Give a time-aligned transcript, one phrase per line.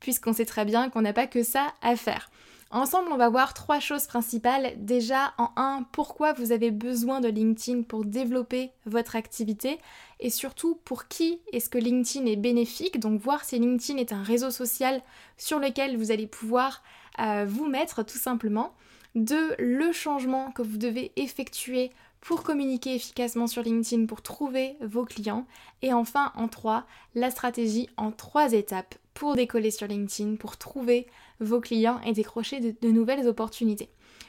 [0.00, 2.30] puisqu'on sait très bien qu'on n'a pas que ça à faire.
[2.70, 4.74] Ensemble, on va voir trois choses principales.
[4.76, 9.78] Déjà, en un, pourquoi vous avez besoin de LinkedIn pour développer votre activité
[10.20, 13.00] et surtout pour qui est-ce que LinkedIn est bénéfique?
[13.00, 15.00] Donc voir si LinkedIn est un réseau social
[15.38, 16.82] sur lequel vous allez pouvoir
[17.20, 18.74] euh, vous mettre tout simplement.
[19.14, 25.06] Deux, le changement que vous devez effectuer pour communiquer efficacement sur LinkedIn, pour trouver vos
[25.06, 25.46] clients.
[25.80, 31.08] Et enfin, en trois, la stratégie en trois étapes pour décoller sur LinkedIn, pour trouver
[31.40, 33.88] vos clients et décrocher de, nouvelles opportunités.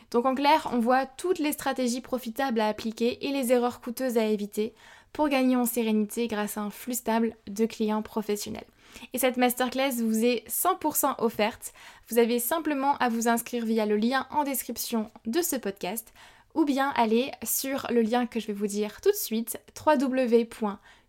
[0.10, 4.18] Donc en clair, on voit toutes les stratégies profitables à appliquer et les erreurs coûteuses
[4.18, 4.74] à éviter
[5.14, 8.66] pour gagner en sérénité grâce à un flux stable de clients professionnels.
[9.14, 11.72] Et cette masterclass vous est 100% offerte.
[12.10, 16.12] Vous avez simplement à vous inscrire via le lien en description de ce podcast
[16.56, 20.48] ou bien aller sur le lien que je vais vous dire tout de suite www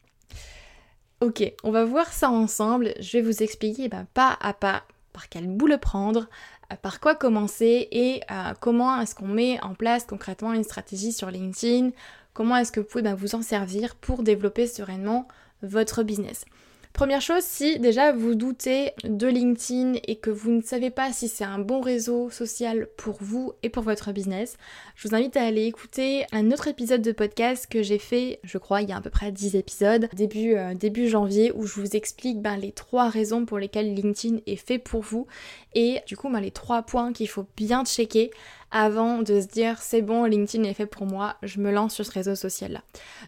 [1.21, 5.29] Ok, on va voir ça ensemble, je vais vous expliquer bah, pas à pas par
[5.29, 6.29] quel bout le prendre,
[6.73, 11.13] euh, par quoi commencer et euh, comment est-ce qu'on met en place concrètement une stratégie
[11.13, 11.91] sur LinkedIn,
[12.35, 15.29] comment est-ce que vous pouvez bah, vous en servir pour développer sereinement
[15.63, 16.45] votre business.
[16.93, 21.27] Première chose, si déjà vous doutez de LinkedIn et que vous ne savez pas si
[21.27, 24.59] c'est un bon réseau social pour vous et pour votre business,
[24.95, 28.59] je vous invite à aller écouter un autre épisode de podcast que j'ai fait, je
[28.59, 31.81] crois, il y a à peu près 10 épisodes, début, euh, début janvier, où je
[31.81, 35.27] vous explique ben, les trois raisons pour lesquelles LinkedIn est fait pour vous
[35.75, 38.31] et du coup ben, les trois points qu'il faut bien checker
[38.71, 42.07] avant de se dire c'est bon, LinkedIn est fait pour moi, je me lance sur
[42.07, 42.83] ce réseau social là.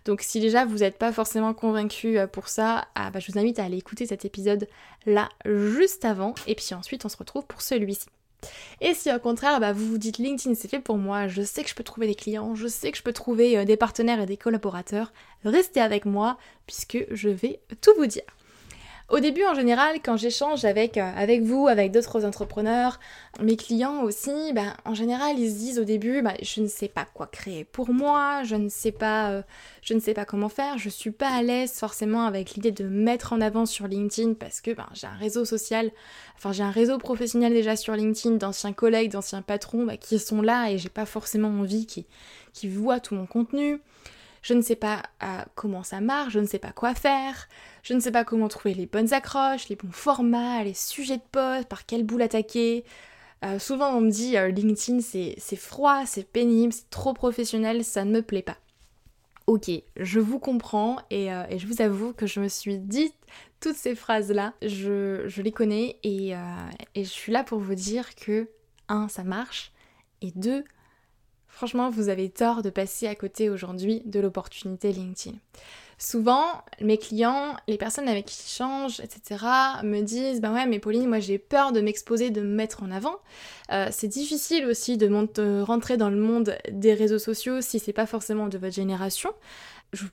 [0.05, 3.39] Donc si déjà vous n'êtes pas forcément convaincu euh, pour ça, ah, bah, je vous
[3.39, 4.67] invite à aller écouter cet épisode
[5.07, 8.07] là juste avant et puis ensuite on se retrouve pour celui-ci.
[8.81, 11.63] Et si au contraire, bah, vous vous dites LinkedIn c'est fait pour moi, je sais
[11.63, 14.21] que je peux trouver des clients, je sais que je peux trouver euh, des partenaires
[14.21, 15.13] et des collaborateurs,
[15.45, 18.25] restez avec moi puisque je vais tout vous dire.
[19.11, 22.99] Au début, en général, quand j'échange avec, euh, avec vous, avec d'autres entrepreneurs,
[23.39, 26.89] mes clients aussi, ben, en général, ils se disent au début, ben, je ne sais
[26.89, 29.43] pas quoi créer pour moi, je ne sais pas, euh,
[29.83, 32.85] je ne sais pas comment faire, je suis pas à l'aise forcément avec l'idée de
[32.85, 35.91] mettre en avant sur LinkedIn parce que ben, j'ai un réseau social,
[36.37, 40.71] enfin j'ai un réseau professionnel déjà sur LinkedIn d'anciens collègues, d'anciens patrons qui sont là
[40.71, 43.83] et j'ai pas forcément envie qu'ils voient tout mon contenu
[44.45, 45.03] je ne sais pas
[45.55, 47.49] comment ça marche, je ne sais pas quoi faire,
[47.83, 51.23] je ne sais pas comment trouver les bonnes accroches, les bons formats, les sujets de
[51.33, 52.85] poste, par quel bout l'attaquer.
[53.43, 58.05] Euh, souvent on me dit euh, LinkedIn c'est froid, c'est pénible, c'est trop professionnel, ça
[58.05, 58.59] ne me plaît pas.
[59.47, 63.13] Ok, je vous comprends et, euh, je vous avoue que je me suis dit
[63.61, 66.33] toutes ces phrases-là, je, les connais et,
[66.95, 68.51] et je suis là pour vous dire que,
[68.89, 69.73] un, ça marche
[70.21, 70.65] et deux,
[71.55, 75.37] franchement, vous avez tort de passer à côté aujourd'hui de l'opportunité LinkedIn.
[75.99, 76.45] Souvent,
[76.81, 79.45] mes clients, les personnes avec qui je change, etc.,
[79.85, 82.91] me disent Ben ouais, mais Pauline, moi j'ai peur de m'exposer, de me mettre en
[82.91, 83.17] avant.
[83.71, 88.07] Euh, c'est difficile aussi de, rentrer dans le monde des réseaux sociaux si c'est pas
[88.07, 89.31] forcément de votre génération.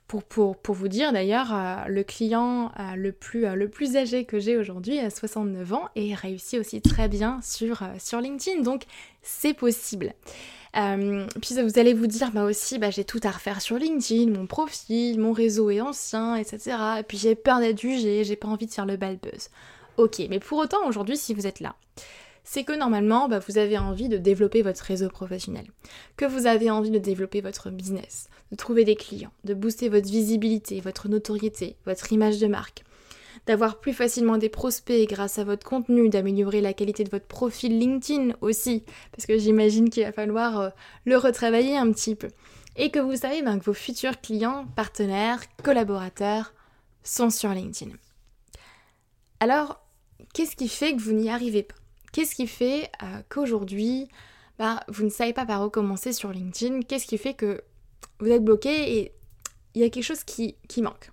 [0.07, 4.25] Pour, pour, pour vous dire d'ailleurs, euh, le client euh, le, plus, le plus âgé
[4.25, 8.83] que j'ai aujourd'hui a 69 ans et réussit aussi très bien sur, sur LinkedIn, donc
[9.23, 10.13] c'est possible.
[10.77, 14.31] Euh, puis vous allez vous dire, bah aussi, bah, j'ai tout à refaire sur LinkedIn,
[14.31, 16.77] mon profil, mon réseau est ancien, etc.
[16.99, 19.49] Et puis j'ai peur d'être jugée, j'ai pas envie de faire le bad buzz.
[19.97, 21.75] Ok, mais pour autant, aujourd'hui, si vous êtes là,
[22.43, 25.65] c'est que normalement, bah, vous avez envie de développer votre réseau professionnel,
[26.17, 30.09] que vous avez envie de développer votre business, de trouver des clients, de booster votre
[30.09, 32.83] visibilité, votre notoriété, votre image de marque,
[33.47, 37.79] d'avoir plus facilement des prospects grâce à votre contenu, d'améliorer la qualité de votre profil
[37.79, 40.69] LinkedIn aussi, parce que j'imagine qu'il va falloir euh,
[41.05, 42.29] le retravailler un petit peu.
[42.75, 46.53] Et que vous savez ben, que vos futurs clients, partenaires, collaborateurs
[47.03, 47.91] sont sur LinkedIn.
[49.39, 49.83] Alors,
[50.33, 51.75] qu'est-ce qui fait que vous n'y arrivez pas?
[52.13, 54.07] Qu'est-ce qui fait euh, qu'aujourd'hui,
[54.59, 56.81] ben, vous ne savez pas par où commencer sur LinkedIn?
[56.81, 57.61] Qu'est-ce qui fait que
[58.19, 59.11] vous êtes bloqué et
[59.73, 61.11] il y a quelque chose qui manque?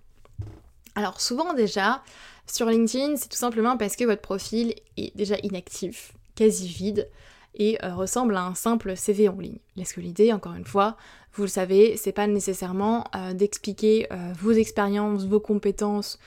[0.98, 2.02] Alors souvent déjà,
[2.48, 7.08] sur LinkedIn, c'est tout simplement parce que votre profil est déjà inactif, quasi vide,
[7.54, 9.60] et euh, ressemble à un simple CV en ligne.
[9.76, 10.96] Est-ce que l'idée, encore une fois,
[11.34, 16.18] vous le savez, c'est pas nécessairement euh, d'expliquer euh, vos expériences, vos compétences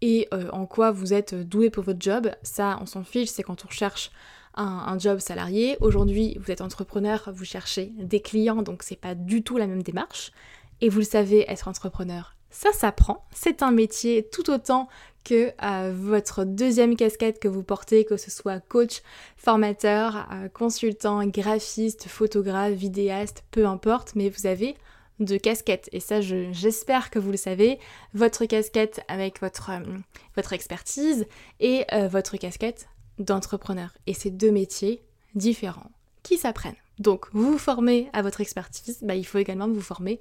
[0.00, 2.30] et en quoi vous êtes doué pour votre job.
[2.42, 4.12] Ça, on s'en fiche, c'est quand on cherche
[4.54, 5.76] un, un job salarié.
[5.80, 9.82] Aujourd'hui, vous êtes entrepreneur, vous cherchez des clients, donc c'est pas du tout la même
[9.82, 10.32] démarche.
[10.80, 14.88] Et vous le savez, être entrepreneur, ça s'apprend, c'est un métier tout autant
[15.24, 19.02] que euh, votre deuxième casquette que vous portez, que ce soit coach,
[19.36, 24.74] formateur, euh, consultant, graphiste, photographe, vidéaste, peu importe, mais vous avez
[25.18, 25.88] deux casquettes.
[25.92, 27.78] Et ça, j'espère que vous le savez,
[28.14, 31.26] votre casquette avec votre, euh, expertise
[31.60, 32.88] et votre casquette
[33.18, 33.92] d'entrepreneur.
[34.06, 35.02] Et c'est deux métiers
[35.34, 35.90] différents
[36.22, 36.76] qui s'apprennent.
[36.98, 40.20] Donc, vous vous formez à votre expertise, bah, il faut également vous former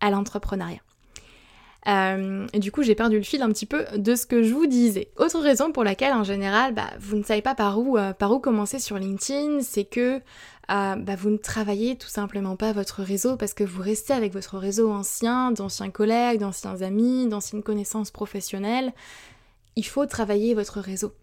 [0.00, 0.80] à l'entrepreneuriat.
[1.88, 4.52] Euh, et du coup, j'ai perdu le fil un petit peu de ce que je
[4.52, 5.10] vous disais.
[5.16, 8.30] Autre raison pour laquelle, en général, bah, vous ne savez pas par où, euh, par
[8.32, 10.20] où commencer sur LinkedIn, c'est que
[10.70, 14.34] euh, bah, vous ne travaillez tout simplement pas votre réseau parce que vous restez avec
[14.34, 18.92] votre réseau ancien, d'anciens collègues, d'anciens amis, d'anciennes connaissances professionnelles.
[19.76, 21.14] Il faut travailler votre réseau.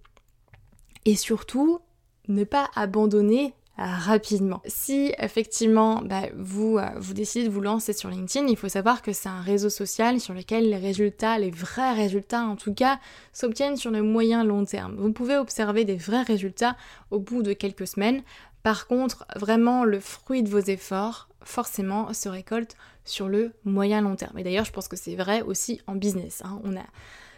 [1.05, 1.79] Et surtout,
[2.27, 4.61] ne pas abandonner rapidement.
[4.65, 9.01] Si effectivement bah, vous, euh, vous décidez de vous lancer sur LinkedIn, il faut savoir
[9.01, 12.99] que c'est un réseau social sur lequel les résultats, les vrais résultats en tout cas,
[13.33, 14.95] s'obtiennent sur le moyen long terme.
[14.97, 16.77] Vous pouvez observer des vrais résultats
[17.11, 18.23] au bout de quelques semaines.
[18.63, 24.15] Par contre, vraiment le fruit de vos efforts, forcément, se récolte sur le moyen long
[24.15, 24.39] terme.
[24.39, 26.41] Et d'ailleurs, je pense que c'est vrai aussi en business.
[26.43, 26.59] Hein.
[26.63, 26.85] On a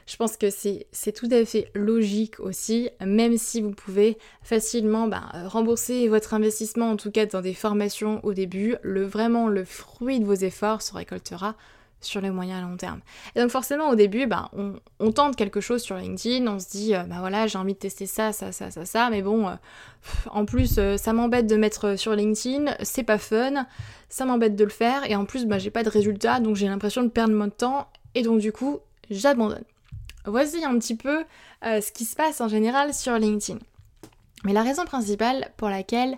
[0.08, 5.24] je pense que c'est tout à fait logique aussi, même si vous pouvez facilement bah,
[5.46, 10.20] rembourser votre investissement, en tout cas dans des formations au début, le, vraiment le fruit
[10.20, 11.56] de vos efforts se récoltera
[12.00, 13.02] sur le moyen et long terme.
[13.36, 14.50] Et donc forcément au début, bah,
[15.00, 17.80] on, tente quelque chose sur LinkedIn, on se dit, euh, bah voilà, j'ai envie de
[17.80, 19.56] tester ça, ça, ça, ça, ça, mais bon, euh,
[20.30, 23.66] en plus, euh, ça m'embête de mettre sur LinkedIn, c'est pas fun,
[24.10, 26.68] ça m'embête de le faire, et en plus, bah, j'ai pas de résultats, donc j'ai
[26.68, 29.64] l'impression de perdre mon temps, et donc du coup, j'abandonne.
[30.28, 31.24] Voici un petit peu
[31.66, 33.60] euh, ce qui se passe en général sur LinkedIn.
[34.44, 36.18] Mais la raison principale pour laquelle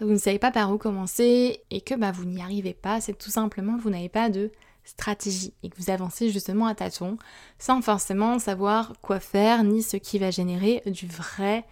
[0.00, 3.16] vous ne savez pas par où commencer et que bah, vous n'y arrivez pas, c'est
[3.16, 4.50] tout simplement vous n'avez pas de
[4.84, 7.18] stratégie et que vous avancez justement à tâtons
[7.58, 11.64] sans forcément savoir quoi faire ni ce qui va générer du vrai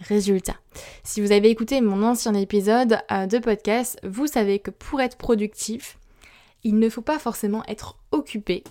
[0.00, 0.56] résultat.
[1.02, 5.16] Si vous avez écouté mon ancien épisode euh, de podcast, vous savez que pour être
[5.16, 5.97] productif,
[6.64, 8.64] il ne faut pas forcément être occupé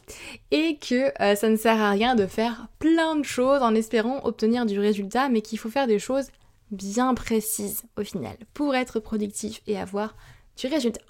[0.51, 4.23] et que euh, ça ne sert à rien de faire plein de choses en espérant
[4.23, 6.27] obtenir du résultat, mais qu'il faut faire des choses
[6.71, 10.15] bien précises au final pour être productif et avoir
[10.57, 11.01] du résultat.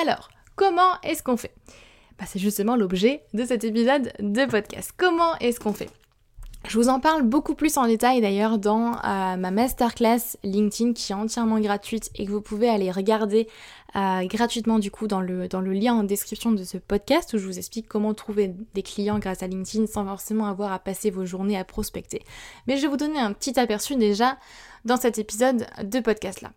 [0.00, 1.54] Alors, comment est-ce qu'on fait?
[2.18, 4.92] Bah, C'est justement l'objet de cet épisode de podcast.
[4.96, 5.90] Comment est-ce qu'on fait?
[6.68, 11.12] Je vous en parle beaucoup plus en détail d'ailleurs dans euh, ma masterclass LinkedIn qui
[11.12, 13.46] est entièrement gratuite et que vous pouvez aller regarder
[13.94, 17.38] euh, gratuitement du coup dans le, dans le lien en description de ce podcast où
[17.38, 21.10] je vous explique comment trouver des clients grâce à LinkedIn sans forcément avoir à passer
[21.10, 22.22] vos journées à prospecter.
[22.66, 24.36] Mais je vais vous donner un petit aperçu déjà
[24.84, 26.50] dans cet épisode de podcast là.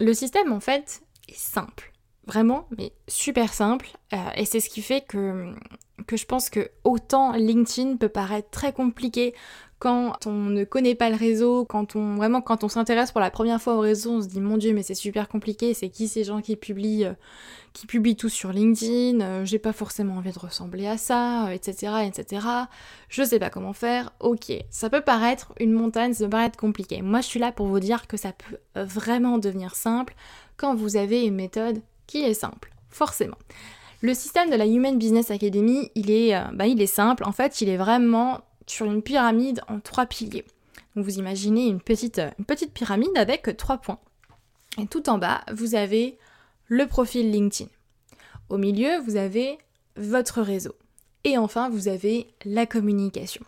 [0.00, 1.95] Le système en fait est simple.
[2.26, 3.88] Vraiment, mais super simple.
[4.12, 5.54] Euh, et c'est ce qui fait que,
[6.08, 9.32] que je pense que autant LinkedIn peut paraître très compliqué
[9.78, 13.30] quand on ne connaît pas le réseau, quand on vraiment quand on s'intéresse pour la
[13.30, 16.08] première fois au réseau, on se dit mon dieu mais c'est super compliqué, c'est qui
[16.08, 17.12] ces gens qui publient euh,
[17.74, 21.92] qui publient tout sur LinkedIn, euh, j'ai pas forcément envie de ressembler à ça, etc.
[22.06, 22.46] etc.
[23.08, 24.52] Je sais pas comment faire, ok.
[24.70, 27.02] Ça peut paraître une montagne, ça peut paraître compliqué.
[27.02, 30.14] Moi je suis là pour vous dire que ça peut vraiment devenir simple
[30.56, 33.38] quand vous avez une méthode qui est simple, forcément.
[34.02, 37.24] Le système de la Human Business Academy, il est, euh, bah, il est simple.
[37.24, 40.44] En fait, il est vraiment sur une pyramide en trois piliers.
[40.94, 43.98] Donc vous imaginez une petite, une petite pyramide avec trois points.
[44.78, 46.18] Et tout en bas, vous avez
[46.66, 47.70] le profil LinkedIn.
[48.48, 49.58] Au milieu, vous avez
[49.96, 50.74] votre réseau.
[51.24, 53.44] Et enfin, vous avez la communication.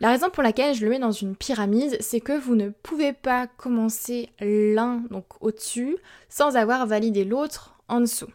[0.00, 3.12] La raison pour laquelle je le mets dans une pyramide, c'est que vous ne pouvez
[3.12, 5.98] pas commencer l'un, donc au-dessus,
[6.30, 8.30] sans avoir validé l'autre en dessous.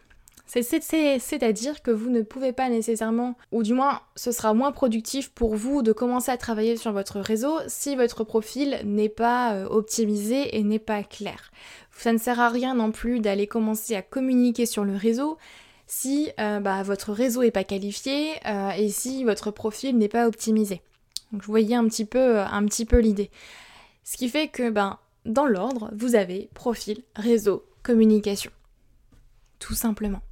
[0.46, 5.56] C'est-à-dire que vous ne pouvez pas nécessairement, ou du moins ce sera moins productif pour
[5.56, 10.56] vous de commencer à travailler sur votre réseau si votre profil n'est pas euh, optimisé
[10.56, 11.50] et n'est pas clair.
[11.90, 15.36] Ça ne sert à rien non plus d'aller commencer à communiquer sur le réseau
[15.88, 20.28] si euh, bah, votre réseau n'est pas qualifié euh, et si votre profil n'est pas
[20.28, 20.80] optimisé.
[21.32, 23.30] Donc vous voyez un petit peu, un petit peu l'idée.
[24.04, 28.50] Ce qui fait que ben, dans l'ordre, vous avez profil, réseau, communication.
[29.58, 30.22] Tout simplement.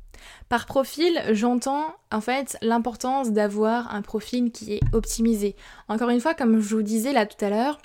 [0.49, 5.57] Par profil, j'entends en fait l'importance d'avoir un profil qui est optimisé.
[5.89, 7.79] Encore une fois, comme je vous disais là tout à l'heure,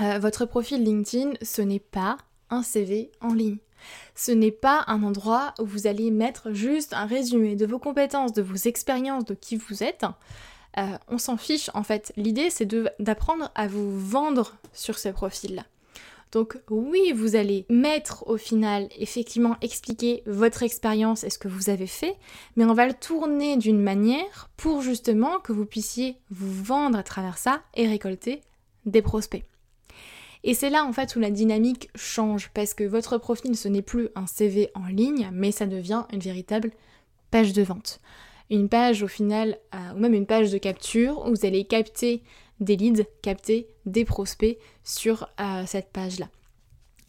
[0.00, 2.18] euh, votre profil LinkedIn, ce n'est pas
[2.50, 3.58] un CV en ligne.
[4.14, 8.32] Ce n'est pas un endroit où vous allez mettre juste un résumé de vos compétences,
[8.32, 10.04] de vos expériences, de qui vous êtes,
[10.78, 12.12] euh, on s'en fiche en fait.
[12.16, 15.64] L'idée c'est d'apprendre à vous vendre sur ce profil-là.
[16.34, 21.70] Donc oui, vous allez mettre au final, effectivement, expliquer votre expérience et ce que vous
[21.70, 22.16] avez fait,
[22.56, 27.04] mais on va le tourner d'une manière pour justement que vous puissiez vous vendre à
[27.04, 28.40] travers ça et récolter
[28.84, 29.44] des prospects.
[30.42, 33.80] Et c'est là en fait où la dynamique change parce que votre profil ce n'est
[33.80, 36.72] plus un CV en ligne, mais ça devient une véritable
[37.30, 38.00] page de vente
[38.50, 42.22] une page au final, euh, ou même une page de capture, où vous allez capter
[42.60, 46.28] des leads, capter des prospects sur euh, cette page-là.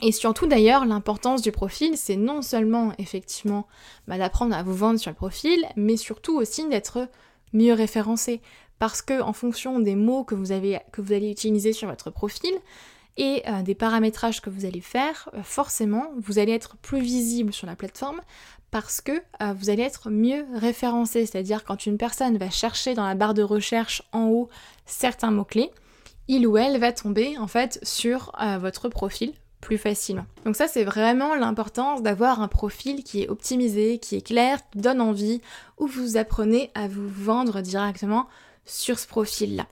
[0.01, 3.67] Et surtout d'ailleurs, l'importance du profil, c'est non seulement effectivement
[4.07, 7.07] bah, d'apprendre à vous vendre sur le profil, mais surtout aussi d'être
[7.53, 8.41] mieux référencé.
[8.77, 12.09] Parce que en fonction des mots que vous, avez, que vous allez utiliser sur votre
[12.09, 12.53] profil,
[13.17, 17.65] et euh, des paramétrages que vous allez faire, forcément, vous allez être plus visible sur
[17.65, 18.19] la plateforme
[18.75, 21.25] parce que euh, vous allez être mieux référencé.
[21.25, 24.49] C'est-à-dire quand une personne va chercher dans la barre de recherche en haut
[24.85, 25.71] certains mots-clés,
[26.27, 30.25] il ou elle va tomber en fait sur euh, votre profil plus facilement.
[30.43, 34.79] Donc ça c'est vraiment l'importance d'avoir un profil qui est optimisé, qui est clair, qui
[34.79, 35.39] donne envie,
[35.77, 38.27] où vous apprenez à vous vendre directement
[38.65, 39.67] sur ce profil-là.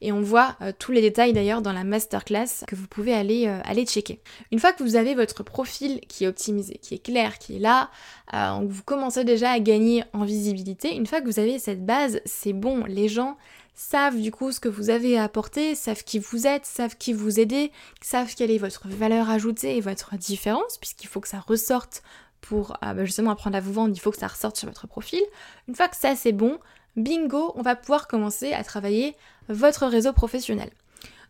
[0.00, 3.46] Et on voit euh, tous les détails d'ailleurs dans la masterclass que vous pouvez aller,
[3.46, 4.20] euh, aller checker.
[4.52, 7.60] Une fois que vous avez votre profil qui est optimisé, qui est clair, qui est
[7.60, 7.90] là,
[8.34, 10.94] euh, vous commencez déjà à gagner en visibilité.
[10.94, 13.36] Une fois que vous avez cette base, c'est bon, les gens
[13.76, 17.12] savent du coup ce que vous avez à apporter, savent qui vous êtes, savent qui
[17.12, 21.40] vous aider, savent quelle est votre valeur ajoutée et votre différence, puisqu'il faut que ça
[21.40, 22.02] ressorte
[22.40, 25.22] pour bah, justement apprendre à vous vendre, il faut que ça ressorte sur votre profil.
[25.66, 26.60] Une fois que ça c'est bon,
[26.96, 29.16] bingo, on va pouvoir commencer à travailler
[29.48, 30.70] votre réseau professionnel.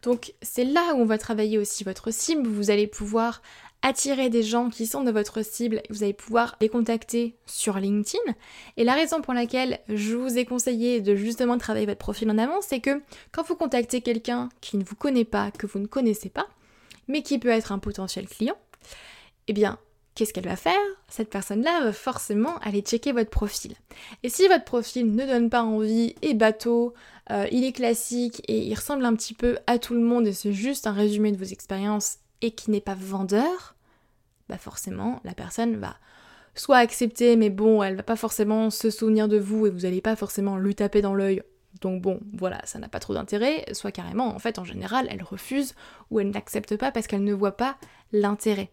[0.03, 3.41] Donc c'est là où on va travailler aussi votre cible, vous allez pouvoir
[3.81, 8.33] attirer des gens qui sont de votre cible, vous allez pouvoir les contacter sur LinkedIn.
[8.79, 12.39] Et la raison pour laquelle je vous ai conseillé de justement travailler votre profil en
[12.39, 15.87] avance, c'est que quand vous contactez quelqu'un qui ne vous connaît pas, que vous ne
[15.87, 16.47] connaissez pas,
[17.09, 18.57] mais qui peut être un potentiel client,
[19.49, 19.79] eh bien
[20.15, 20.81] Qu'est-ce qu'elle va faire?
[21.09, 23.75] Cette personne-là va forcément aller checker votre profil.
[24.23, 26.95] Et si votre profil ne donne pas envie, est bateau,
[27.31, 30.33] euh, il est classique et il ressemble un petit peu à tout le monde et
[30.33, 33.75] c'est juste un résumé de vos expériences et qui n'est pas vendeur,
[34.49, 35.97] bah forcément la personne va
[36.55, 40.03] soit accepter mais bon elle va pas forcément se souvenir de vous et vous n'allez
[40.03, 41.43] pas forcément lui taper dans l'œil
[41.81, 45.23] donc bon, voilà, ça n'a pas trop d'intérêt, soit carrément, en fait, en général, elle
[45.23, 45.75] refuse
[46.11, 47.77] ou elle n'accepte pas parce qu'elle ne voit pas
[48.13, 48.71] l'intérêt.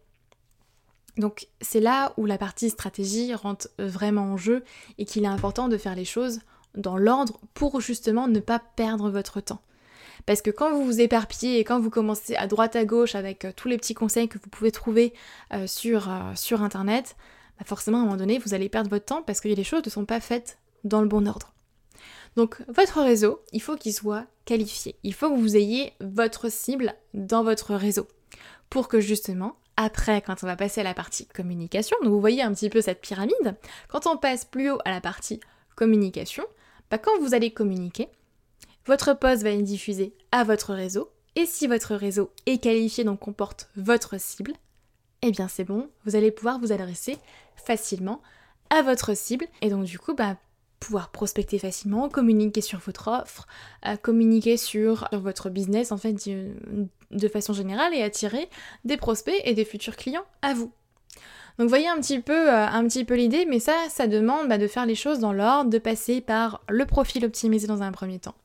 [1.17, 4.63] Donc c'est là où la partie stratégie rentre vraiment en jeu
[4.97, 6.39] et qu'il est important de faire les choses
[6.75, 9.61] dans l'ordre pour justement ne pas perdre votre temps.
[10.25, 13.47] Parce que quand vous vous éparpillez et quand vous commencez à droite à gauche avec
[13.55, 15.13] tous les petits conseils que vous pouvez trouver
[15.65, 17.15] sur, sur Internet,
[17.57, 19.83] bah, forcément à un moment donné, vous allez perdre votre temps parce que les choses
[19.83, 21.53] ne sont pas faites dans le bon ordre.
[22.35, 24.95] Donc votre réseau, il faut qu'il soit qualifié.
[25.03, 28.07] Il faut que vous ayez votre cible dans votre réseau.
[28.69, 32.53] Pour que justement, après, quand on va passer à la partie communication, vous voyez un
[32.53, 33.55] petit peu cette pyramide,
[33.87, 35.39] quand on passe plus haut à la partie
[35.75, 36.43] communication,
[36.91, 38.07] bah quand vous allez communiquer,
[38.85, 43.19] votre poste va être diffusé à votre réseau, et si votre réseau est qualifié, donc
[43.19, 44.53] comporte votre cible,
[45.23, 47.17] eh bien c'est bon, vous allez pouvoir vous adresser
[47.55, 48.21] facilement
[48.69, 50.37] à votre cible, et donc du coup, bah,
[50.79, 53.47] pouvoir prospecter facilement, communiquer sur votre offre,
[53.87, 56.13] euh, communiquer sur, votre business en fait
[57.11, 58.49] de, façon générale et attirer
[58.85, 60.71] des prospects et des futurs clients à vous.
[61.59, 64.95] Donc voyez un petit peu, euh, l'idée, mais ça, ça demande bah, de faire les
[64.95, 68.35] choses dans l'ordre, de passer par le profil optimisé dans un premier temps,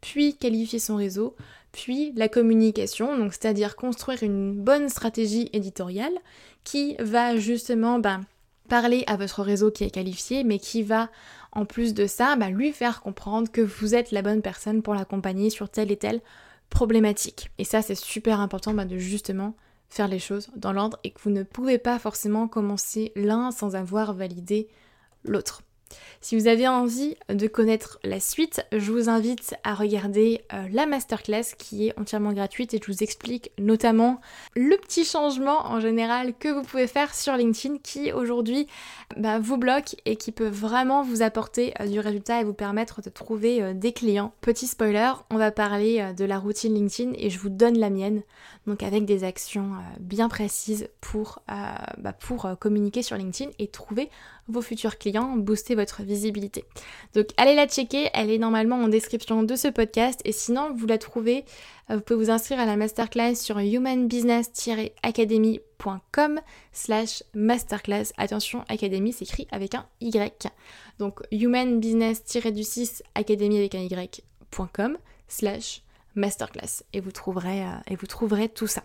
[0.00, 1.34] puis qualifier son réseau,
[1.72, 6.14] puis la communication, donc c'est-à-dire construire une bonne stratégie éditoriale
[6.62, 8.20] qui va justement bah,
[8.68, 11.10] parler à votre réseau qui est qualifié, mais qui va
[11.52, 14.94] en plus de ça, bah, lui faire comprendre que vous êtes la bonne personne pour
[14.94, 16.20] l'accompagner sur telle et telle
[17.58, 19.54] Et ça, c'est super important bah, de justement
[19.88, 23.76] faire les choses dans l'ordre et que vous ne pouvez pas forcément commencer l'un sans
[23.76, 24.68] avoir validé
[25.24, 25.62] l'autre.
[26.20, 30.86] Si vous avez envie de connaître la suite, je vous invite à regarder euh, la
[30.86, 34.22] masterclass qui est entièrement gratuite et je vous explique notamment
[34.56, 38.66] le petit changement en général que vous pouvez faire sur LinkedIn qui aujourd'hui
[39.18, 43.02] bah, vous bloque et qui peut vraiment vous apporter euh, du résultat et vous permettre
[43.02, 44.32] de trouver euh, des clients.
[44.40, 48.22] Petit spoiler, on va parler de la routine LinkedIn et je vous donne la mienne,
[48.66, 54.08] donc avec des actions bien précises pour, bah, pour communiquer sur LinkedIn et trouver
[54.48, 56.64] vos futurs clients, booster votre visibilité.
[57.14, 60.86] Donc allez la checker, elle est normalement en description de ce podcast et sinon vous
[60.86, 61.44] la trouvez,
[61.90, 66.40] euh, vous pouvez vous inscrire à la masterclass sur humanbusiness-academy.com
[66.72, 68.12] slash masterclass.
[68.16, 70.48] Attention, academy s'écrit avec un Y.
[70.98, 74.96] Donc humanbusiness-du-6 academy avec un Y.com
[75.28, 75.82] slash
[76.14, 78.84] masterclass et vous trouverez, euh, et vous trouverez tout ça.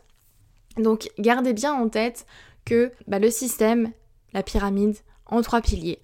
[0.78, 2.26] Donc gardez bien en tête
[2.66, 3.92] que bah, le système,
[4.34, 4.98] la pyramide,
[5.30, 6.00] en trois piliers.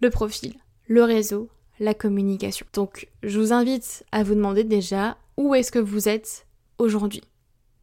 [0.00, 0.54] Le profil,
[0.86, 1.48] le réseau,
[1.80, 2.66] la communication.
[2.72, 6.46] Donc je vous invite à vous demander déjà où est-ce que vous êtes
[6.78, 7.22] aujourd'hui?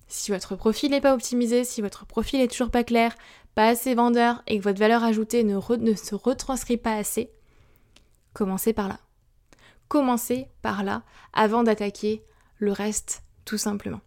[0.08, 3.16] Si votre profil n'est pas optimisé, si votre profil est toujours pas clair,
[3.56, 7.30] pas assez vendeur et que votre valeur ajoutée ne, ne se retranscrit pas assez,
[8.34, 9.00] commencez par là.
[9.88, 11.04] Commencez par là
[11.34, 12.24] avant d'attaquer
[12.58, 14.02] le reste tout simplement.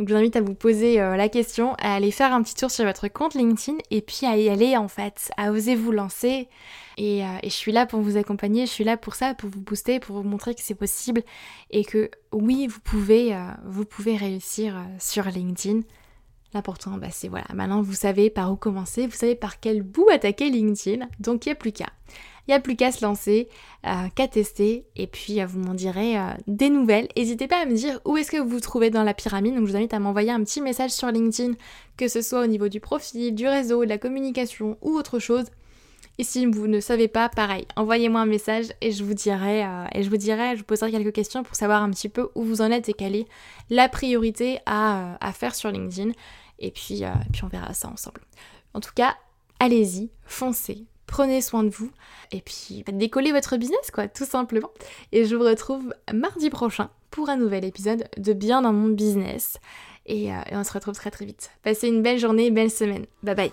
[0.00, 2.54] Donc je vous invite à vous poser euh, la question, à aller faire un petit
[2.54, 5.92] tour sur votre compte LinkedIn et puis à y aller en fait, à oser vous
[5.92, 6.48] lancer.
[6.96, 9.60] Et, euh, je suis là pour vous accompagner, je suis là pour ça, pour vous
[9.60, 11.22] booster, pour vous montrer que c'est possible
[11.70, 15.80] et que oui, vous pouvez, euh, vous pouvez réussir sur LinkedIn.
[16.54, 20.08] L'important, bah, c'est voilà, maintenant vous savez par où commencer, vous savez par quel bout
[20.10, 21.90] attaquer LinkedIn, donc il n'y a plus qu'à.
[22.50, 23.48] Il n'y a plus qu'à se lancer,
[23.86, 27.06] euh, qu'à tester, et puis euh, vous m'en direz euh, des nouvelles.
[27.16, 29.54] N'hésitez pas à me dire où est-ce que vous vous trouvez dans la pyramide.
[29.54, 31.54] Donc je vous invite à m'envoyer un petit message sur LinkedIn,
[31.96, 35.44] que ce soit au niveau du profil, du réseau, de la communication ou autre chose.
[36.18, 40.02] Et si vous ne savez pas, pareil, envoyez-moi un message et je vous dirai, et
[40.02, 42.62] je vous dirai, je vous poserai quelques questions pour savoir un petit peu où vous
[42.62, 43.26] en êtes et quelle est
[43.70, 46.10] la priorité à, faire sur LinkedIn.
[46.58, 48.22] Et puis, puis on verra ça ensemble.
[48.74, 49.14] En tout cas,
[49.60, 51.90] allez-y, foncez, prenez soin de vous
[52.30, 54.70] et puis décollez votre business quoi, tout simplement.
[55.12, 59.58] Et je vous retrouve mardi prochain pour un nouvel épisode de Bien dans mon business.
[60.06, 61.50] Et, euh, on se retrouve très très vite.
[61.62, 63.06] Passez une belle journée, belle semaine.
[63.22, 63.52] Bye bye.